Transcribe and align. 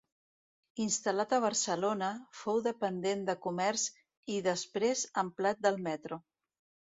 Instal·lat 0.85 1.35
a 1.35 1.39
Barcelona, 1.43 2.07
fou 2.37 2.61
dependent 2.69 3.21
de 3.29 3.35
comerç 3.45 3.85
i, 3.99 4.39
després, 4.49 5.05
empleat 5.25 5.63
del 5.69 5.79
metro. 5.91 6.21